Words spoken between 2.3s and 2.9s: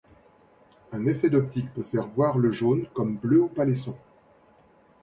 le jaune